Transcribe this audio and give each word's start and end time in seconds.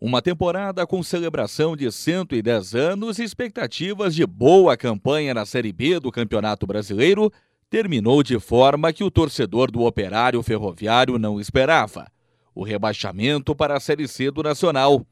Uma 0.00 0.22
temporada 0.22 0.86
com 0.86 1.02
celebração 1.02 1.76
de 1.76 1.90
110 1.90 2.74
anos 2.76 3.18
e 3.18 3.24
expectativas 3.24 4.14
de 4.14 4.24
boa 4.24 4.76
campanha 4.76 5.34
na 5.34 5.44
Série 5.44 5.72
B 5.72 5.98
do 5.98 6.12
Campeonato 6.12 6.68
Brasileiro 6.68 7.32
terminou 7.68 8.22
de 8.22 8.38
forma 8.38 8.92
que 8.92 9.02
o 9.02 9.10
torcedor 9.10 9.72
do 9.72 9.80
Operário 9.80 10.40
Ferroviário 10.40 11.18
não 11.18 11.40
esperava: 11.40 12.06
o 12.54 12.62
rebaixamento 12.62 13.56
para 13.56 13.76
a 13.76 13.80
Série 13.80 14.06
C 14.06 14.30
do 14.30 14.40
Nacional. 14.40 15.04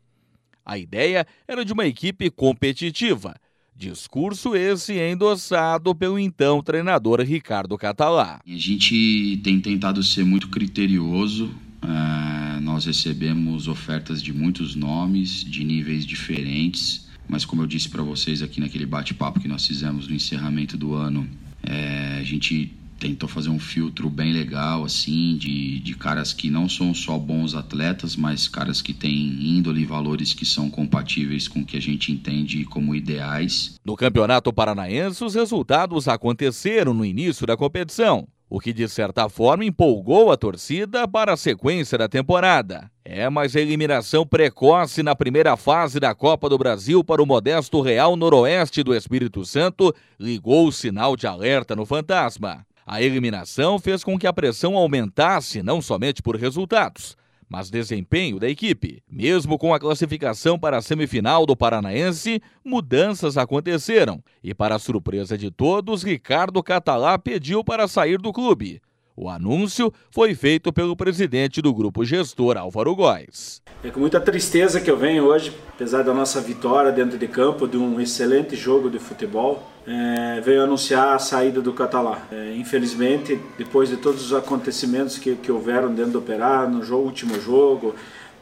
A 0.65 0.79
ideia 0.79 1.27
era 1.49 1.65
de 1.65 1.73
uma 1.73 1.87
equipe 1.87 2.31
competitiva. 2.31 3.35
Discurso 3.75 4.55
esse 4.55 4.95
endossado 4.95 5.97
pelo 5.97 6.17
então 6.17 6.63
treinador 6.63 7.21
Ricardo 7.23 7.77
Catalá. 7.77 8.41
A 8.47 8.57
gente 8.57 9.41
tem 9.43 9.61
tentado 9.61 10.01
ser 10.05 10.25
muito 10.25 10.49
criterioso. 10.49 11.47
Uh 11.83 12.46
nós 12.67 12.85
recebemos 12.85 13.69
ofertas 13.69 14.21
de 14.21 14.33
muitos 14.33 14.75
nomes, 14.75 15.45
de 15.45 15.63
níveis 15.63 16.05
diferentes, 16.05 17.07
mas 17.29 17.45
como 17.45 17.63
eu 17.63 17.67
disse 17.67 17.89
para 17.89 18.03
vocês 18.03 18.43
aqui 18.43 18.61
naquele 18.61 18.85
bate-papo 18.85 19.39
que 19.39 19.47
nós 19.47 19.65
fizemos 19.65 20.09
no 20.09 20.15
encerramento 20.17 20.77
do 20.77 20.93
ano, 20.93 21.29
é, 21.63 22.19
a 22.19 22.25
gente 22.25 22.75
tentou 22.99 23.29
fazer 23.29 23.51
um 23.51 23.59
filtro 23.61 24.11
bem 24.11 24.33
legal, 24.33 24.85
assim, 24.85 25.37
de, 25.37 25.79
de 25.79 25.95
caras 25.95 26.33
que 26.33 26.51
não 26.51 26.69
são 26.69 26.93
só 26.93 27.17
bons 27.17 27.55
atletas, 27.55 28.17
mas 28.17 28.49
caras 28.49 28.83
que 28.83 28.93
têm 28.93 29.15
índole 29.57 29.83
e 29.83 29.85
valores 29.85 30.35
que 30.35 30.45
são 30.45 30.69
compatíveis 30.69 31.47
com 31.47 31.61
o 31.61 31.65
que 31.65 31.77
a 31.77 31.81
gente 31.81 32.11
entende 32.11 32.65
como 32.65 32.97
ideais. 32.97 33.77
No 33.85 33.95
Campeonato 33.95 34.53
Paranaense, 34.53 35.23
os 35.23 35.37
resultados 35.37 36.09
aconteceram 36.09 36.93
no 36.93 37.05
início 37.05 37.47
da 37.47 37.57
competição 37.57 38.27
o 38.49 38.61
que 38.61 38.73
de 38.73 38.89
certa 38.89 39.29
forma 39.29 39.65
empolgou 39.65 40.31
a 40.31 40.37
torcida 40.37 41.07
para 41.09 41.33
a 41.33 41.37
sequência 41.37 41.99
da 41.99 42.09
temporada. 42.09 42.91
É, 43.05 43.29
mas 43.29 43.55
a 43.55 43.61
eliminação 43.61 44.27
precoce 44.27 45.03
na 45.03 45.15
primeira 45.15 45.57
fase 45.57 46.01
da 46.01 46.15
Copa 46.15 46.49
do 46.49 46.59
Brasil 46.59 47.05
para 47.05 47.23
o 47.23 47.27
modesto 47.27 47.81
Real 47.81 48.17
Noroeste 48.17 48.83
do 48.83 48.95
Espírito 48.95 49.45
Santo 49.45 49.95
ligou 50.19 50.67
o 50.67 50.73
sinal 50.73 51.17
de 51.17 51.27
alerta 51.27 51.75
no 51.75 51.87
fantasma. 51.87 52.65
A 52.87 53.03
eliminação 53.03 53.79
fez 53.81 54.05
com 54.05 54.17
que 54.17 54.29
a 54.29 54.33
pressão 54.33 54.77
aumentasse 54.77 55.63
não 55.63 55.83
somente 55.83 56.23
por 56.23 56.37
resultados, 56.37 57.17
mas 57.49 57.71
desempenho 57.71 58.39
da 58.39 58.49
equipe. 58.49 59.03
Mesmo 59.09 59.59
com 59.59 59.73
a 59.73 59.79
classificação 59.79 60.59
para 60.59 60.79
a 60.79 60.83
semifinal 60.83 61.47
do 61.47 61.57
Paranaense, 61.57 62.43
mudanças 62.65 63.37
aconteceram 63.37 64.23
e, 64.43 64.55
para 64.55 64.79
surpresa 64.79 65.39
de 65.39 65.51
todos, 65.51 66.03
Ricardo 66.03 66.63
Catalá 66.63 67.19
pediu 67.19 67.63
para 67.63 67.87
sair 67.89 68.19
do 68.19 68.33
clube. 68.33 68.81
O 69.19 69.31
anúncio 69.31 69.91
foi 70.11 70.35
feito 70.35 70.71
pelo 70.71 70.95
presidente 70.95 71.63
do 71.63 71.73
grupo 71.73 72.05
gestor, 72.05 72.59
Álvaro 72.59 72.95
Góes. 72.95 73.63
É 73.83 73.91
com 73.91 73.99
muita 73.99 74.21
tristeza 74.21 74.79
que 74.79 74.91
eu 74.91 74.97
venho 74.99 75.25
hoje, 75.25 75.57
apesar 75.71 76.03
da 76.03 76.13
nossa 76.13 76.39
vitória 76.39 76.93
dentro 76.93 77.17
de 77.17 77.27
campo, 77.27 77.67
de 77.67 77.79
um 77.79 77.99
excelente 77.99 78.55
jogo 78.55 78.91
de 78.91 78.99
futebol, 78.99 79.67
é, 79.87 80.43
veio 80.43 80.63
anunciar 80.63 81.15
a 81.15 81.19
saída 81.19 81.63
do 81.63 81.73
Catalá. 81.73 82.27
É, 82.31 82.55
infelizmente, 82.57 83.41
depois 83.57 83.89
de 83.89 83.97
todos 83.97 84.27
os 84.27 84.35
acontecimentos 84.35 85.17
que, 85.17 85.35
que 85.37 85.51
houveram 85.51 85.95
dentro 85.95 86.13
do 86.13 86.19
Operário, 86.19 86.75
no 86.75 86.85
jogo, 86.85 87.05
último 87.05 87.41
jogo, 87.41 87.95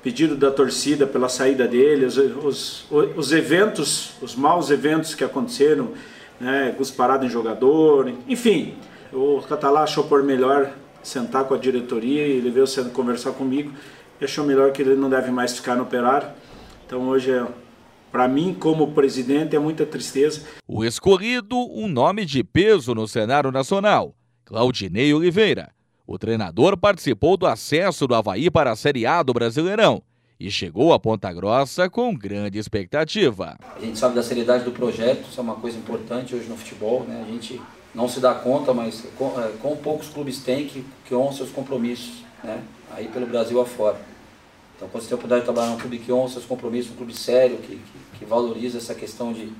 pedido 0.03 0.35
da 0.35 0.51
torcida 0.51 1.07
pela 1.07 1.29
saída 1.29 1.69
dele, 1.69 2.05
os, 2.05 2.17
os, 2.17 2.87
os 3.17 3.33
eventos, 3.33 4.15
os 4.21 4.35
maus 4.35 4.71
eventos 4.71 5.15
que 5.15 5.23
aconteceram, 5.23 5.91
né, 6.41 6.75
parado 6.97 7.25
em 7.25 7.29
jogador, 7.29 8.13
enfim, 8.29 8.75
o 9.15 9.43
Catalá 9.43 9.83
achou 9.83 10.05
por 10.05 10.23
melhor 10.23 10.73
sentar 11.03 11.45
com 11.45 11.55
a 11.55 11.59
diretoria 11.59 12.27
e 12.27 12.33
ele 12.33 12.51
veio 12.51 12.67
sendo 12.67 12.91
conversar 12.91 13.33
comigo 13.33 13.73
e 14.21 14.25
achou 14.25 14.45
melhor 14.45 14.73
que 14.73 14.83
ele 14.83 14.95
não 14.95 15.09
deve 15.09 15.31
mais 15.31 15.57
ficar 15.57 15.77
no 15.77 15.85
operário. 15.85 16.29
Então 16.87 17.09
hoje 17.09 17.31
é 17.31 17.47
para 18.11 18.29
mim, 18.29 18.55
como 18.55 18.93
presidente, 18.93 19.57
é 19.57 19.59
muita 19.59 19.85
tristeza. 19.85 20.43
O 20.69 20.85
escolhido, 20.85 21.57
um 21.57 21.89
nome 21.89 22.25
de 22.25 22.45
peso 22.45 22.95
no 22.95 23.09
cenário 23.09 23.51
nacional, 23.51 24.15
Claudinei 24.45 25.13
Oliveira. 25.13 25.73
O 26.07 26.17
treinador 26.17 26.77
participou 26.77 27.37
do 27.37 27.45
acesso 27.45 28.07
do 28.07 28.15
Havaí 28.15 28.51
para 28.51 28.71
a 28.71 28.77
Série 28.77 29.05
A 29.05 29.21
do 29.21 29.33
Brasileirão 29.33 30.01
e 30.39 30.51
chegou 30.51 30.93
a 30.93 31.01
Ponta 31.01 31.33
Grossa 31.33 31.91
com 31.91 32.15
grande 32.15 32.57
expectativa. 32.57 33.57
A 33.75 33.81
gente 33.81 33.99
sabe 33.99 34.15
da 34.15 34.23
seriedade 34.23 34.65
do 34.65 34.71
projeto, 34.71 35.27
isso 35.29 35.41
é 35.41 35.43
uma 35.43 35.57
coisa 35.57 35.77
importante 35.77 36.37
hoje 36.37 36.49
no 36.49 36.57
futebol, 36.57 37.05
né? 37.05 37.25
A 37.27 37.33
gente 37.33 37.61
não 37.95 38.09
se 38.09 38.21
dá 38.21 38.35
conta, 38.35 38.75
mas 38.75 39.05
com, 39.17 39.41
é, 39.41 39.53
com 39.63 39.77
poucos 39.77 40.09
clubes 40.09 40.43
tem 40.43 40.67
que, 40.67 40.85
que 41.05 41.15
honram 41.15 41.33
seus 41.33 41.51
compromissos, 41.51 42.25
né? 42.43 42.63
aí 42.91 43.09
pelo 43.09 43.27
Brasil 43.27 43.61
afora. 43.61 43.97
Então, 44.77 44.89
quando 44.89 45.03
você 45.03 45.09
tem 45.09 45.15
a 45.15 45.19
oportunidade 45.19 45.43
de 45.43 45.45
trabalhar 45.45 45.71
num 45.71 45.79
clube 45.79 45.99
que 45.99 46.13
honra 46.13 46.29
seus 46.31 46.45
compromissos, 46.45 46.91
um 46.93 46.97
clube 46.97 47.15
sério, 47.15 47.59
que, 47.59 47.77
que, 47.77 48.19
que 48.19 48.25
valoriza 48.25 48.79
essa 48.79 48.95
questão 48.95 49.33
de, 49.33 49.53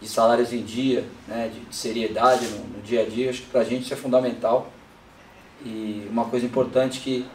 de 0.00 0.08
salários 0.08 0.52
em 0.52 0.62
dia, 0.62 1.04
né? 1.26 1.50
de, 1.52 1.60
de 1.60 1.74
seriedade 1.74 2.46
no, 2.46 2.58
no, 2.76 2.82
dia 2.82 3.02
a 3.02 3.04
dia, 3.04 3.30
acho 3.30 3.42
que 3.42 3.48
para 3.48 3.62
a 3.62 3.64
gente 3.64 3.82
isso 3.82 3.94
é 3.94 3.96
fundamental. 3.96 4.70
E 5.64 6.06
uma 6.08 6.26
coisa 6.26 6.46
importante 6.46 7.00
que 7.00 7.26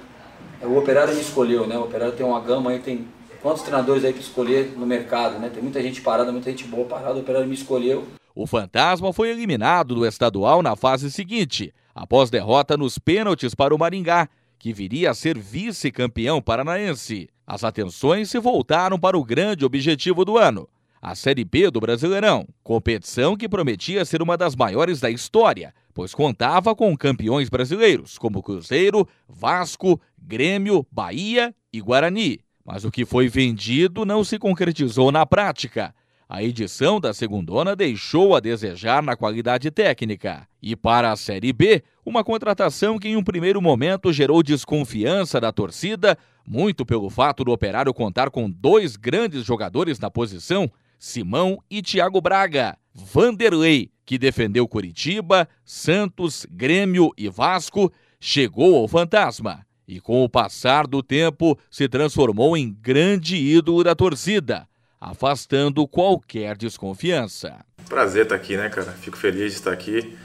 é 0.61 0.65
o 0.65 0.77
operário 0.77 1.13
me 1.13 1.21
escolheu, 1.21 1.67
né? 1.67 1.77
o 1.77 1.83
operário 1.83 2.15
tem 2.15 2.25
uma 2.25 2.39
gama 2.39 2.71
aí, 2.71 2.79
tem 2.79 3.05
quantos 3.41 3.63
treinadores 3.63 4.05
aí 4.05 4.13
para 4.13 4.21
escolher 4.21 4.73
no 4.77 4.85
mercado, 4.85 5.37
né? 5.39 5.49
tem 5.53 5.61
muita 5.61 5.81
gente 5.81 5.99
parada, 5.99 6.31
muita 6.31 6.49
gente 6.49 6.63
boa 6.63 6.87
parada, 6.87 7.15
o 7.15 7.21
operário 7.21 7.47
me 7.47 7.55
escolheu. 7.55 8.05
O 8.35 8.47
Fantasma 8.47 9.11
foi 9.11 9.29
eliminado 9.29 9.95
do 9.95 10.05
estadual 10.05 10.61
na 10.61 10.75
fase 10.75 11.11
seguinte, 11.11 11.73
após 11.93 12.29
derrota 12.29 12.77
nos 12.77 12.97
pênaltis 12.97 13.53
para 13.53 13.75
o 13.75 13.77
Maringá, 13.77 14.29
que 14.57 14.71
viria 14.71 15.11
a 15.11 15.13
ser 15.13 15.37
vice-campeão 15.37 16.41
paranaense. 16.41 17.29
As 17.45 17.63
atenções 17.63 18.29
se 18.29 18.39
voltaram 18.39 18.99
para 18.99 19.17
o 19.17 19.23
grande 19.23 19.65
objetivo 19.65 20.23
do 20.23 20.37
ano, 20.37 20.69
a 21.01 21.15
Série 21.15 21.43
B 21.43 21.71
do 21.71 21.79
Brasileirão, 21.79 22.47
competição 22.63 23.35
que 23.35 23.49
prometia 23.49 24.05
ser 24.05 24.21
uma 24.21 24.37
das 24.37 24.55
maiores 24.55 24.99
da 24.99 25.09
história, 25.09 25.73
pois 25.95 26.13
contava 26.13 26.75
com 26.75 26.95
campeões 26.95 27.49
brasileiros 27.49 28.19
como 28.19 28.43
Cruzeiro, 28.43 29.07
Vasco, 29.27 29.99
Grêmio, 30.15 30.85
Bahia 30.91 31.55
e 31.73 31.81
Guarani. 31.81 32.39
Mas 32.63 32.85
o 32.85 32.91
que 32.91 33.03
foi 33.03 33.27
vendido 33.27 34.05
não 34.05 34.23
se 34.23 34.37
concretizou 34.37 35.11
na 35.11 35.25
prática. 35.25 35.93
A 36.33 36.41
edição 36.41 36.97
da 36.97 37.13
segundona 37.13 37.75
deixou 37.75 38.33
a 38.33 38.39
desejar 38.39 39.03
na 39.03 39.17
qualidade 39.17 39.69
técnica. 39.69 40.47
E 40.61 40.77
para 40.77 41.11
a 41.11 41.17
Série 41.17 41.51
B, 41.51 41.83
uma 42.05 42.23
contratação 42.23 42.97
que 42.97 43.09
em 43.09 43.17
um 43.17 43.23
primeiro 43.23 43.61
momento 43.61 44.13
gerou 44.13 44.41
desconfiança 44.41 45.41
da 45.41 45.51
torcida, 45.51 46.17
muito 46.47 46.85
pelo 46.85 47.09
fato 47.09 47.43
do 47.43 47.51
Operário 47.51 47.93
contar 47.93 48.29
com 48.29 48.49
dois 48.49 48.95
grandes 48.95 49.43
jogadores 49.43 49.99
na 49.99 50.09
posição, 50.09 50.71
Simão 50.97 51.61
e 51.69 51.81
Thiago 51.81 52.21
Braga. 52.21 52.77
Vanderlei, 52.93 53.91
que 54.05 54.17
defendeu 54.17 54.65
Curitiba, 54.69 55.49
Santos, 55.65 56.47
Grêmio 56.49 57.11
e 57.17 57.27
Vasco, 57.27 57.91
chegou 58.21 58.77
ao 58.77 58.87
Fantasma 58.87 59.65
e 59.85 59.99
com 59.99 60.23
o 60.23 60.29
passar 60.29 60.87
do 60.87 61.03
tempo 61.03 61.59
se 61.69 61.89
transformou 61.89 62.55
em 62.55 62.71
grande 62.71 63.35
ídolo 63.35 63.83
da 63.83 63.93
torcida 63.93 64.70
afastando 65.01 65.87
qualquer 65.87 66.55
desconfiança. 66.55 67.65
Prazer 67.89 68.23
estar 68.23 68.35
aqui, 68.35 68.55
né, 68.55 68.69
cara? 68.69 68.91
Fico 68.91 69.17
feliz 69.17 69.53
de 69.53 69.57
estar 69.57 69.73
aqui. 69.73 70.15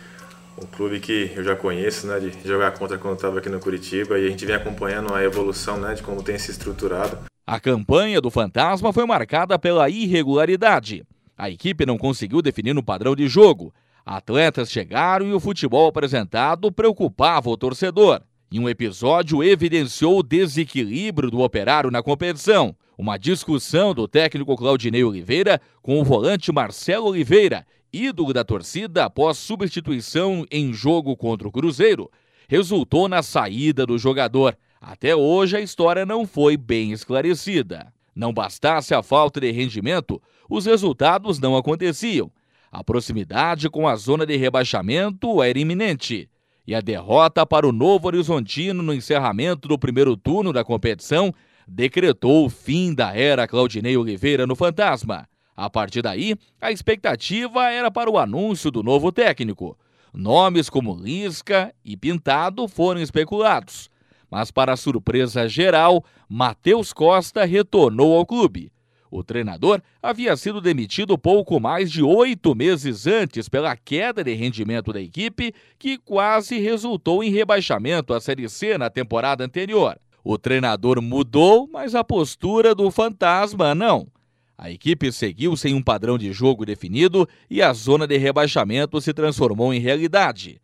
Um 0.62 0.66
clube 0.66 1.00
que 1.00 1.32
eu 1.34 1.42
já 1.42 1.56
conheço, 1.56 2.06
né, 2.06 2.20
de 2.20 2.46
jogar 2.46 2.72
contra 2.72 2.96
quando 2.96 3.16
estava 3.16 3.38
aqui 3.38 3.48
no 3.48 3.58
Curitiba 3.58 4.18
e 4.18 4.26
a 4.26 4.30
gente 4.30 4.44
vem 4.44 4.56
acompanhando 4.56 5.12
a 5.14 5.22
evolução, 5.22 5.78
né, 5.78 5.94
de 5.94 6.02
como 6.02 6.22
tem 6.22 6.38
se 6.38 6.50
estruturado. 6.50 7.18
A 7.46 7.60
campanha 7.60 8.20
do 8.20 8.30
Fantasma 8.30 8.92
foi 8.92 9.06
marcada 9.06 9.58
pela 9.58 9.88
irregularidade. 9.88 11.04
A 11.36 11.50
equipe 11.50 11.84
não 11.84 11.98
conseguiu 11.98 12.40
definir 12.40 12.76
um 12.76 12.82
padrão 12.82 13.14
de 13.14 13.28
jogo. 13.28 13.72
Atletas 14.04 14.70
chegaram 14.70 15.26
e 15.26 15.32
o 15.32 15.40
futebol 15.40 15.88
apresentado 15.88 16.72
preocupava 16.72 17.50
o 17.50 17.56
torcedor. 17.56 18.22
E 18.50 18.60
um 18.60 18.68
episódio 18.68 19.42
evidenciou 19.42 20.18
o 20.18 20.22
desequilíbrio 20.22 21.30
do 21.30 21.40
operário 21.40 21.90
na 21.90 22.02
competição. 22.02 22.76
Uma 22.96 23.18
discussão 23.18 23.92
do 23.92 24.06
técnico 24.06 24.56
Claudinei 24.56 25.02
Oliveira 25.02 25.60
com 25.82 26.00
o 26.00 26.04
volante 26.04 26.52
Marcelo 26.52 27.08
Oliveira, 27.08 27.66
ídolo 27.92 28.32
da 28.32 28.44
torcida 28.44 29.04
após 29.04 29.36
substituição 29.36 30.46
em 30.50 30.72
jogo 30.72 31.16
contra 31.16 31.48
o 31.48 31.52
Cruzeiro, 31.52 32.10
resultou 32.48 33.08
na 33.08 33.22
saída 33.22 33.84
do 33.84 33.98
jogador. 33.98 34.56
Até 34.80 35.16
hoje 35.16 35.56
a 35.56 35.60
história 35.60 36.06
não 36.06 36.26
foi 36.26 36.56
bem 36.56 36.92
esclarecida. 36.92 37.92
Não 38.14 38.32
bastasse 38.32 38.94
a 38.94 39.02
falta 39.02 39.40
de 39.40 39.50
rendimento, 39.50 40.22
os 40.48 40.64
resultados 40.64 41.38
não 41.38 41.56
aconteciam. 41.56 42.30
A 42.70 42.82
proximidade 42.82 43.68
com 43.68 43.88
a 43.88 43.96
zona 43.96 44.24
de 44.24 44.36
rebaixamento 44.36 45.42
era 45.42 45.58
iminente. 45.58 46.30
E 46.66 46.74
a 46.74 46.80
derrota 46.80 47.46
para 47.46 47.66
o 47.66 47.72
Novo 47.72 48.08
Horizontino 48.08 48.82
no 48.82 48.92
encerramento 48.92 49.68
do 49.68 49.78
primeiro 49.78 50.16
turno 50.16 50.52
da 50.52 50.64
competição 50.64 51.32
decretou 51.66 52.44
o 52.44 52.50
fim 52.50 52.92
da 52.92 53.16
era 53.16 53.46
Claudinei 53.46 53.96
Oliveira 53.96 54.46
no 54.46 54.56
Fantasma. 54.56 55.28
A 55.56 55.70
partir 55.70 56.02
daí, 56.02 56.34
a 56.60 56.72
expectativa 56.72 57.70
era 57.70 57.90
para 57.90 58.10
o 58.10 58.18
anúncio 58.18 58.70
do 58.70 58.82
novo 58.82 59.12
técnico. 59.12 59.78
Nomes 60.12 60.68
como 60.68 60.94
Lisca 60.94 61.72
e 61.84 61.96
Pintado 61.96 62.66
foram 62.66 63.00
especulados, 63.00 63.90
Mas, 64.28 64.50
para 64.50 64.76
surpresa 64.76 65.48
geral, 65.48 66.04
Matheus 66.28 66.92
Costa 66.92 67.44
retornou 67.44 68.16
ao 68.16 68.26
clube. 68.26 68.72
O 69.10 69.22
treinador 69.22 69.80
havia 70.02 70.36
sido 70.36 70.60
demitido 70.60 71.16
pouco 71.16 71.60
mais 71.60 71.90
de 71.90 72.02
oito 72.02 72.54
meses 72.54 73.06
antes 73.06 73.48
pela 73.48 73.76
queda 73.76 74.22
de 74.24 74.34
rendimento 74.34 74.92
da 74.92 75.00
equipe, 75.00 75.54
que 75.78 75.98
quase 75.98 76.58
resultou 76.58 77.22
em 77.22 77.30
rebaixamento 77.30 78.12
à 78.12 78.20
Série 78.20 78.48
C 78.48 78.76
na 78.76 78.90
temporada 78.90 79.44
anterior. 79.44 79.98
O 80.24 80.36
treinador 80.36 81.00
mudou, 81.00 81.68
mas 81.72 81.94
a 81.94 82.02
postura 82.02 82.74
do 82.74 82.90
fantasma 82.90 83.74
não. 83.74 84.08
A 84.58 84.70
equipe 84.70 85.12
seguiu 85.12 85.56
sem 85.56 85.74
um 85.74 85.82
padrão 85.82 86.16
de 86.16 86.32
jogo 86.32 86.64
definido 86.64 87.28
e 87.48 87.62
a 87.62 87.72
zona 87.72 88.06
de 88.06 88.16
rebaixamento 88.16 89.00
se 89.00 89.12
transformou 89.12 89.72
em 89.72 89.78
realidade. 89.78 90.60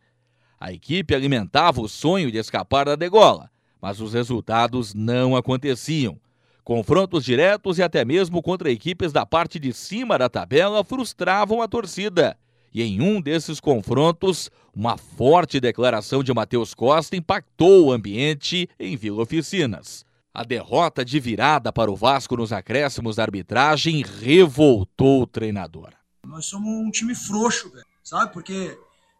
A 0.59 0.73
equipe 0.73 1.13
alimentava 1.13 1.79
o 1.79 1.87
sonho 1.87 2.31
de 2.31 2.37
escapar 2.37 2.85
da 2.85 2.95
degola, 2.95 3.49
mas 3.81 4.01
os 4.01 4.13
resultados 4.13 4.93
não 4.93 5.35
aconteciam. 5.35 6.17
Confrontos 6.63 7.25
diretos 7.25 7.77
e 7.77 7.83
até 7.83 8.05
mesmo 8.05 8.41
contra 8.41 8.71
equipes 8.71 9.11
da 9.11 9.25
parte 9.25 9.59
de 9.59 9.73
cima 9.73 10.17
da 10.17 10.29
tabela 10.29 10.83
frustravam 10.83 11.61
a 11.61 11.67
torcida. 11.67 12.37
E 12.73 12.81
em 12.81 13.01
um 13.01 13.21
desses 13.21 13.59
confrontos, 13.59 14.49
uma 14.73 14.97
forte 14.97 15.59
declaração 15.59 16.23
de 16.23 16.33
Matheus 16.33 16.73
Costa 16.73 17.15
impactou 17.15 17.87
o 17.87 17.91
ambiente 17.91 18.69
em 18.79 18.95
Vila 18.95 19.21
Oficinas. 19.21 20.05
A 20.33 20.43
derrota 20.43 21.05
de 21.05 21.19
virada 21.19 21.71
para 21.71 21.91
o 21.91 21.95
Vasco 21.95 22.35
nos 22.35 22.51
acréscimos 22.51 23.17
da 23.17 23.23
arbitragem 23.23 24.01
revoltou 24.01 25.21
o 25.21 25.27
treinador. 25.27 25.89
Nós 26.25 26.45
somos 26.45 26.67
um 26.67 26.89
time 26.89 27.13
frouxo, 27.13 27.69
velho, 27.69 27.85
sabe? 28.01 28.33
Porque 28.33 28.75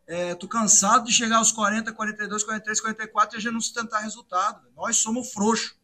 é, 0.07 0.33
tô 0.33 0.47
cansado 0.47 1.05
de 1.05 1.13
chegar 1.13 1.37
aos 1.37 1.51
40, 1.51 1.91
42, 1.93 2.43
43, 2.43 2.81
44 2.81 3.35
e 3.35 3.37
a 3.37 3.41
gente 3.41 3.53
não 3.53 3.61
sustentar 3.61 4.01
resultado. 4.01 4.61
Nós 4.75 4.97
somos 4.97 5.31
frouxos. 5.31 5.75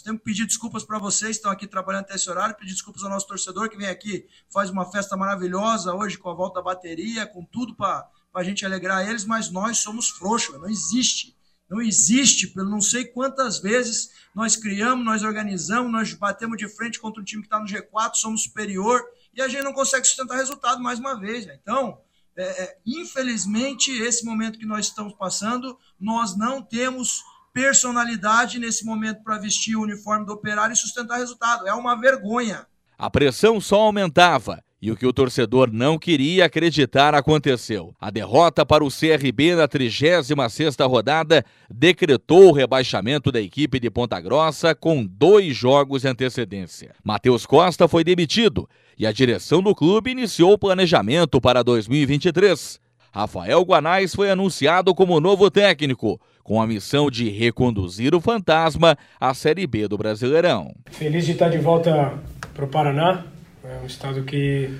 Nós 0.00 0.04
temos 0.04 0.20
que 0.20 0.24
pedir 0.24 0.46
desculpas 0.46 0.82
para 0.82 0.98
vocês 0.98 1.32
que 1.32 1.36
estão 1.36 1.52
aqui 1.52 1.66
trabalhando 1.66 2.04
até 2.04 2.14
esse 2.14 2.30
horário, 2.30 2.56
pedir 2.56 2.72
desculpas 2.72 3.02
ao 3.02 3.10
nosso 3.10 3.26
torcedor 3.26 3.68
que 3.68 3.76
vem 3.76 3.86
aqui, 3.86 4.26
faz 4.48 4.70
uma 4.70 4.90
festa 4.90 5.14
maravilhosa 5.14 5.94
hoje 5.94 6.16
com 6.16 6.30
a 6.30 6.34
volta 6.34 6.54
da 6.54 6.62
bateria, 6.62 7.26
com 7.26 7.44
tudo 7.44 7.74
para 7.74 8.08
a 8.32 8.42
gente 8.42 8.64
alegrar 8.64 9.06
eles, 9.06 9.26
mas 9.26 9.50
nós 9.50 9.76
somos 9.78 10.08
frouxos, 10.08 10.58
não 10.58 10.70
existe. 10.70 11.36
Não 11.68 11.82
existe, 11.82 12.48
pelo 12.48 12.70
não 12.70 12.80
sei 12.80 13.04
quantas 13.04 13.58
vezes 13.58 14.10
nós 14.34 14.56
criamos, 14.56 15.04
nós 15.04 15.22
organizamos, 15.22 15.92
nós 15.92 16.14
batemos 16.14 16.56
de 16.56 16.66
frente 16.66 16.98
contra 16.98 17.20
um 17.20 17.24
time 17.24 17.42
que 17.42 17.46
está 17.46 17.60
no 17.60 17.66
G4, 17.66 18.14
somos 18.14 18.44
superior 18.44 19.04
e 19.34 19.42
a 19.42 19.48
gente 19.48 19.62
não 19.62 19.74
consegue 19.74 20.06
sustentar 20.06 20.36
resultado 20.36 20.82
mais 20.82 20.98
uma 20.98 21.20
vez. 21.20 21.46
Então, 21.46 22.00
é, 22.34 22.42
é, 22.42 22.78
infelizmente, 22.86 23.92
esse 23.92 24.24
momento 24.24 24.58
que 24.58 24.66
nós 24.66 24.86
estamos 24.86 25.12
passando, 25.12 25.78
nós 26.00 26.34
não 26.34 26.62
temos 26.62 27.22
personalidade 27.52 28.58
nesse 28.58 28.84
momento 28.84 29.22
para 29.22 29.38
vestir 29.38 29.76
o 29.76 29.82
uniforme 29.82 30.26
do 30.26 30.32
operário 30.32 30.72
e 30.72 30.76
sustentar 30.76 31.18
resultado. 31.18 31.66
É 31.66 31.74
uma 31.74 31.98
vergonha. 31.98 32.66
A 32.98 33.08
pressão 33.08 33.60
só 33.60 33.80
aumentava. 33.80 34.62
E 34.82 34.90
o 34.90 34.96
que 34.96 35.06
o 35.06 35.12
torcedor 35.12 35.70
não 35.70 35.98
queria 35.98 36.46
acreditar 36.46 37.14
aconteceu. 37.14 37.94
A 38.00 38.10
derrota 38.10 38.64
para 38.64 38.82
o 38.82 38.88
CRB 38.88 39.54
na 39.54 39.68
36ª 39.68 40.88
rodada 40.88 41.44
decretou 41.68 42.48
o 42.48 42.52
rebaixamento 42.52 43.30
da 43.30 43.42
equipe 43.42 43.78
de 43.78 43.90
Ponta 43.90 44.18
Grossa 44.18 44.74
com 44.74 45.04
dois 45.04 45.54
jogos 45.54 46.00
de 46.00 46.08
antecedência. 46.08 46.94
Matheus 47.04 47.44
Costa 47.44 47.86
foi 47.86 48.02
demitido 48.02 48.66
e 48.98 49.06
a 49.06 49.12
direção 49.12 49.62
do 49.62 49.74
clube 49.74 50.12
iniciou 50.12 50.54
o 50.54 50.58
planejamento 50.58 51.42
para 51.42 51.62
2023. 51.62 52.80
Rafael 53.12 53.60
Guanais 53.62 54.14
foi 54.14 54.30
anunciado 54.30 54.94
como 54.94 55.20
novo 55.20 55.50
técnico, 55.50 56.18
com 56.42 56.60
a 56.60 56.66
missão 56.66 57.10
de 57.10 57.28
reconduzir 57.28 58.14
o 58.14 58.20
Fantasma 58.20 58.96
à 59.20 59.32
Série 59.34 59.66
B 59.66 59.86
do 59.88 59.98
Brasileirão. 59.98 60.74
Feliz 60.90 61.26
de 61.26 61.32
estar 61.32 61.48
de 61.48 61.58
volta 61.58 62.14
para 62.54 62.64
o 62.64 62.68
Paraná, 62.68 63.24
é 63.64 63.82
um 63.82 63.86
estado 63.86 64.22
que 64.22 64.70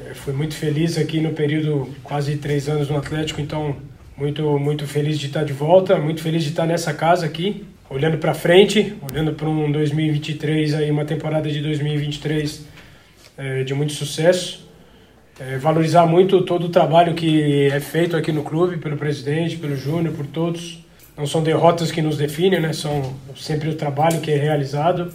é, 0.00 0.14
foi 0.14 0.32
muito 0.32 0.54
feliz 0.54 0.98
aqui 0.98 1.20
no 1.20 1.32
período 1.32 1.88
quase 2.02 2.36
três 2.36 2.68
anos 2.68 2.88
no 2.88 2.96
Atlético, 2.96 3.40
então 3.40 3.76
muito 4.16 4.58
muito 4.58 4.86
feliz 4.86 5.18
de 5.18 5.26
estar 5.26 5.44
de 5.44 5.52
volta, 5.52 5.96
muito 5.96 6.22
feliz 6.22 6.42
de 6.42 6.50
estar 6.50 6.66
nessa 6.66 6.92
casa 6.92 7.26
aqui, 7.26 7.64
olhando 7.88 8.18
para 8.18 8.34
frente, 8.34 8.94
olhando 9.10 9.32
para 9.32 9.48
um 9.48 9.70
2023 9.70 10.74
aí 10.74 10.90
uma 10.90 11.04
temporada 11.04 11.50
de 11.50 11.60
2023 11.60 12.66
é, 13.38 13.64
de 13.64 13.74
muito 13.74 13.92
sucesso, 13.92 14.69
é, 15.40 15.56
valorizar 15.56 16.04
muito 16.04 16.42
todo 16.42 16.66
o 16.66 16.68
trabalho 16.68 17.14
que 17.14 17.68
é 17.68 17.80
feito 17.80 18.14
aqui 18.14 18.30
no 18.30 18.42
clube 18.42 18.76
pelo 18.76 18.98
presidente, 18.98 19.56
pelo 19.56 19.74
Júnior, 19.74 20.14
por 20.14 20.26
todos. 20.26 20.84
Não 21.16 21.26
são 21.26 21.42
derrotas 21.42 21.90
que 21.90 22.02
nos 22.02 22.18
definem, 22.18 22.60
né? 22.60 22.74
São 22.74 23.14
sempre 23.34 23.70
o 23.70 23.74
trabalho 23.74 24.20
que 24.20 24.30
é 24.30 24.36
realizado. 24.36 25.10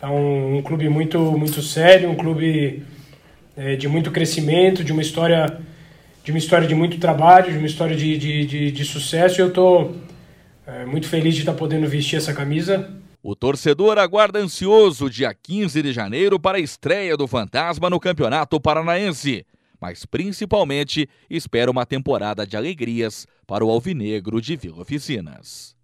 É 0.00 0.06
um, 0.06 0.60
clube 0.62 0.90
muito, 0.90 1.18
muito 1.18 1.62
sério, 1.62 2.10
um 2.10 2.14
clube 2.14 2.82
é, 3.56 3.76
de 3.76 3.88
muito 3.88 4.10
crescimento, 4.10 4.84
de 4.84 4.92
uma 4.92 5.00
história 5.00 5.58
de 6.22 6.32
uma 6.32 6.38
história 6.38 6.66
de 6.66 6.74
muito 6.74 6.98
trabalho, 6.98 7.52
de 7.52 7.56
uma 7.56 7.66
história 7.66 7.96
de, 7.96 8.18
de, 8.18 8.44
de, 8.44 8.72
de 8.72 8.84
sucesso. 8.84 9.40
Eu 9.40 9.48
estou 9.48 9.96
é, 10.66 10.84
muito 10.84 11.08
feliz 11.08 11.34
de 11.34 11.40
estar 11.40 11.54
podendo 11.54 11.86
vestir 11.86 12.16
essa 12.16 12.34
camisa. 12.34 12.90
O 13.28 13.34
torcedor 13.34 13.98
aguarda 13.98 14.38
ansioso 14.38 15.10
dia 15.10 15.34
15 15.34 15.82
de 15.82 15.92
janeiro 15.92 16.38
para 16.38 16.58
a 16.58 16.60
estreia 16.60 17.16
do 17.16 17.26
Fantasma 17.26 17.90
no 17.90 17.98
Campeonato 17.98 18.60
Paranaense, 18.60 19.44
mas 19.80 20.06
principalmente 20.06 21.08
espera 21.28 21.68
uma 21.68 21.84
temporada 21.84 22.46
de 22.46 22.56
alegrias 22.56 23.26
para 23.44 23.64
o 23.64 23.70
Alvinegro 23.72 24.40
de 24.40 24.54
Vila 24.54 24.80
Oficinas. 24.80 25.75